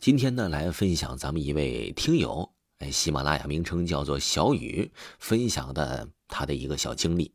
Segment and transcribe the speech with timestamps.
[0.00, 7.34] 今天呢，来分享咱们一位听友，哎，喜马拉雅名称叫做小雨，分享的他的一个小经历。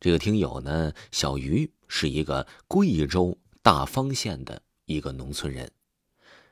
[0.00, 5.72] 这个听友呢，小鱼是一个贵州大方县的一个农村人。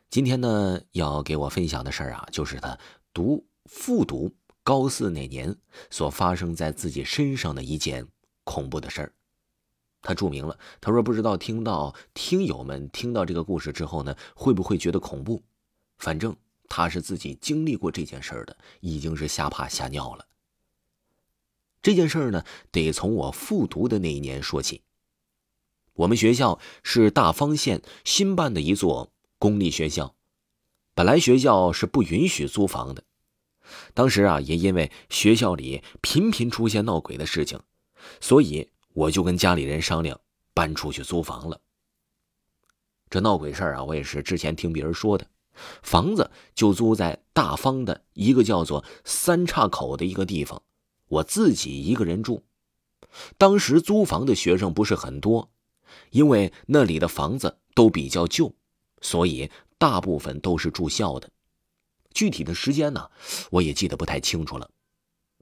[0.09, 2.79] 今天呢，要给我分享的事儿啊，就是他
[3.13, 5.55] 读复读高四那年
[5.91, 8.09] 所发生在自己身上的一件
[8.45, 9.13] 恐怖的事儿。
[10.03, 15.41] 他注明了，他说：“不知道听到听友们听到这个故事之后呢，会不会觉得恐怖？
[15.97, 16.37] 反正
[16.69, 20.27] 他是自己经历过这件事的，已经是吓怕吓尿了。
[21.81, 24.83] 这件事呢，得从我复读的那一年说起。
[25.95, 30.17] 我们学校是大方县新办的一座公立学校，
[30.95, 33.05] 本来学校是不允许租房的。
[33.95, 37.61] 当时啊，也因为学校里频频出现闹鬼的事情，
[38.21, 40.21] 所以。”我就跟家里人商量，
[40.55, 41.61] 搬出去租房了。
[43.09, 45.27] 这闹鬼事儿啊，我也是之前听别人说的。
[45.83, 50.63] 房子就租在大方的一个叫做三岔口的一个地方，
[51.09, 52.43] 我自己一个人住。
[53.37, 55.51] 当时租房的学生不是很多，
[56.11, 58.55] 因为那里的房子都比较旧，
[59.03, 61.31] 所以大部分都是住校的。
[62.15, 63.11] 具体的时间呢，
[63.51, 64.71] 我也记得不太清楚了，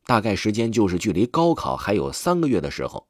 [0.06, 3.06] 大概时间就是距离高考还有三个月的时候。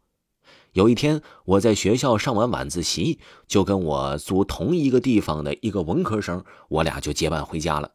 [0.72, 3.18] 有一天，我在学校上完晚自习，
[3.48, 7.92] 就跟我租同一个地方的一个文科生，我俩就结伴回家了。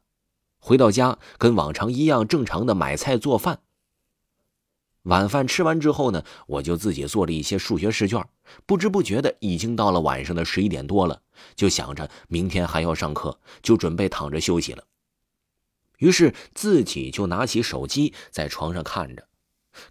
[0.59, 3.59] 回到家，跟往常一样正常的买菜做饭。
[5.03, 8.21] 晚饭吃完之后呢，我就自己做了一些数学试卷。
[8.65, 11.21] 不知不觉的，已经到了晚上的十一点多了，
[11.55, 14.83] 就想着明天还要上课，就准备躺着休息了。
[15.99, 19.27] 于是自己就拿起手机在床上看着，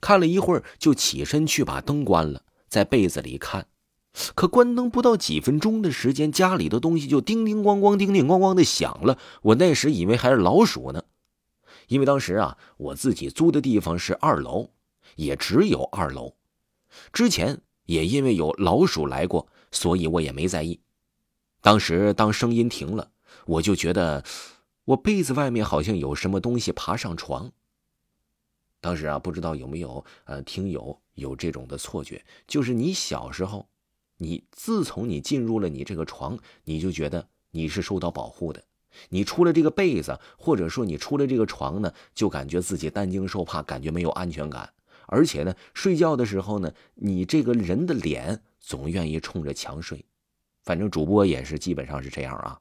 [0.03, 2.43] 看了一会儿，就起身去把灯关了。
[2.75, 3.69] 在被子里看，
[4.35, 9.17] 可关灯不到几分钟的时间，家里的东西就叮叮咣咣、叮叮咣咣的响了。
[9.43, 11.05] 我那时以为还是老鼠呢，
[11.87, 14.71] 因为当时啊，我自己租的地方是二楼，
[15.15, 16.35] 也只有二楼。
[17.13, 20.81] 之前也因为有老鼠来过，所以我也没在意。
[21.61, 23.13] 当时当声音停了，
[23.47, 24.25] 我就觉得
[24.87, 27.53] 我被子外面好像有什么东西爬上床。
[28.85, 33.67] 当时啊，不知道有没有呃听友有这种的错觉，就是你小时候，
[34.19, 38.63] 你自从你进入了你这个床，你就觉得你是受到保护的，
[39.09, 44.71] 你出了这个被子，或者说你出了这个床呢，就感觉自己担惊受怕，感觉没有安全感，
[45.07, 50.05] 而且呢，睡觉的时候呢，你这个人的脸总愿意冲着墙睡，
[50.63, 52.61] 反正主播也是基本上是这样啊。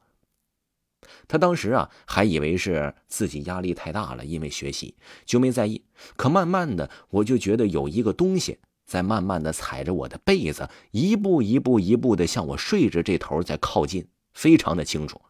[1.27, 5.83] 他当时啊，还以为是自己压力太大了，因为学习就没在意。
[6.15, 15.21] 可慢慢的，我就觉得有一个东西在慢慢的踩着我的被子，一步一步一步的向我睡着这头在靠近，非常的清楚。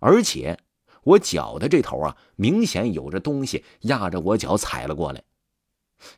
[0.00, 0.58] 而且
[1.02, 5.22] 我脚的这头啊，明显有着东西压着我脚踩了过来。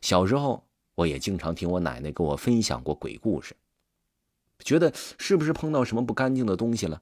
[0.01, 3.55] 小时候我也经常听我奶奶跟我分享过鬼故事，
[4.59, 7.01] 觉得是不是碰到什么不干净的东西了？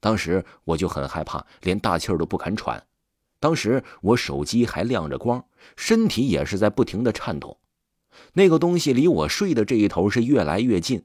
[0.00, 2.84] 当时我就很害怕，连大气儿都不敢喘。
[3.40, 5.44] 当时我手机还亮着光，
[5.76, 7.58] 身体也是在不停的颤抖。
[8.32, 11.04] 那个东西离我睡的这一头是越来越近。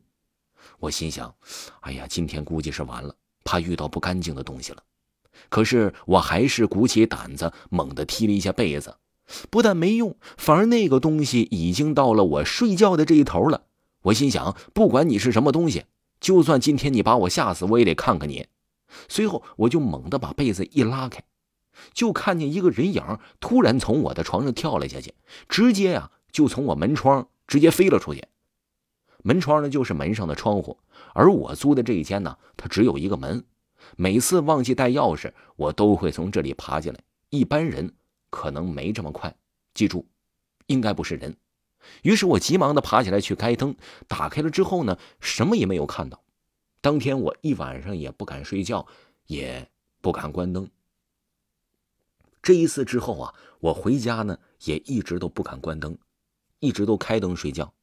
[0.80, 1.36] 我心想
[1.82, 4.84] ：“哎呀，今天估计是完了，怕遇到不干净的东西了。”
[5.50, 8.98] 可是我还是鼓起胆子，猛地踢了一下被子。
[9.50, 13.64] 不但没用，反而那个东西已经到了我睡觉的这一头了。
[14.04, 15.86] 我心想：“不管你是什么东西，
[16.20, 18.48] 就算今天你把我吓死，我也得看看你。”
[19.08, 21.24] 随后，我就猛地把被子一拉开，
[21.94, 25.14] 就看见一个人影突然从我的床上跳了下去，
[25.48, 28.24] 直接呀就从我门窗直接飞了出去。
[29.24, 30.80] 门窗呢就是门上的窗户，
[31.14, 33.46] 而我租的这一间呢，它只有一个门。
[33.98, 37.00] 每次忘记带钥匙，我都会从这里爬进来。
[37.30, 37.94] 一般人
[38.30, 39.36] 可能没这么快，
[39.74, 40.08] 记住，
[40.68, 41.36] 应该不是人。
[42.02, 43.76] 于是我急忙的爬起来去开灯，
[44.08, 46.23] 打开了之后呢，什么也没有看到。
[46.84, 48.86] 当天我一晚上也不敢睡觉，
[49.28, 49.70] 也
[50.02, 50.70] 不敢关灯。
[52.42, 55.98] 这一次之后啊，我回家呢也一直都不敢关灯，
[56.60, 57.74] 一直都开灯睡觉。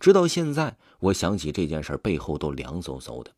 [0.00, 3.30] 直到现在，我想起这件事背后都凉飕飕的。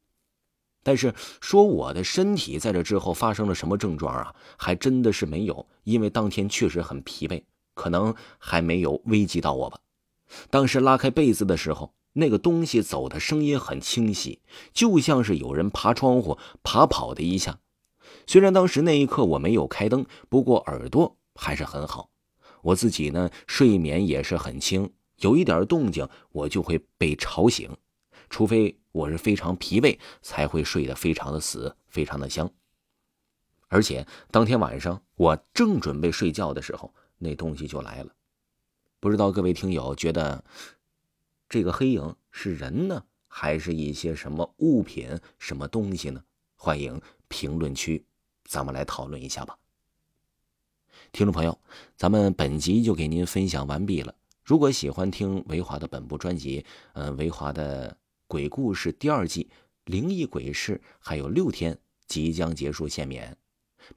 [0.85, 7.43] 但是说我的身体在这之后发生了什么症状啊，还真的是没有，因为当天确实很疲惫，
[7.75, 9.81] 可能还没有危及到我吧。
[10.51, 11.93] 当时拉开被子的时候。
[12.15, 14.41] 那个东西走的声音很清晰，
[14.73, 17.61] 就像是有人爬窗户、爬跑的一下。
[18.27, 22.11] 虽然当时那一刻我没有开灯，不过耳朵还是很好。
[22.63, 27.71] 我自己呢，睡眠也是很轻，有一点动静我就会被吵醒，
[28.29, 32.51] 除非我是非常疲惫才会睡得非常的死，非常的香。
[33.69, 38.11] 而且当天晚上我正准备睡觉的时候，那东西就来了。
[38.99, 40.45] 不知道各位听友觉得
[41.51, 46.23] 这个黑影是人呢，还是一些什么物品、什么东西呢？
[46.55, 48.05] 欢迎评论区，
[48.45, 49.59] 咱们来讨论一下吧。
[51.11, 51.59] 听众朋友，
[51.97, 54.15] 咱们本集就给您分享完毕了。
[54.45, 57.97] 如果喜欢听维华的本部专辑，嗯，维华的
[58.29, 59.51] 鬼故事第二季
[59.93, 61.77] 《灵异鬼事》还有六天
[62.07, 63.37] 即将结束限免，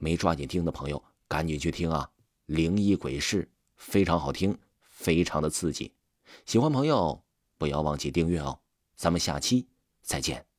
[0.00, 2.10] 没抓紧听的朋友赶紧去听啊！
[2.46, 3.44] 《灵异鬼事》
[3.76, 5.92] 非常好听，非常的刺激，
[6.46, 7.22] 喜欢朋友
[7.64, 8.60] 不要忘记订阅哦。
[8.94, 9.66] 咱们下期
[10.02, 10.53] 再见。